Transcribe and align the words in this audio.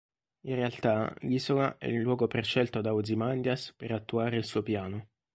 In 0.47 0.55
realtà 0.55 1.13
l'isola 1.19 1.77
è 1.77 1.85
il 1.85 1.99
luogo 2.01 2.25
prescelto 2.25 2.81
da 2.81 2.91
Ozymandias 2.91 3.71
per 3.77 3.91
attuare 3.91 4.35
il 4.37 4.45
suo 4.45 4.63
piano. 4.63 5.09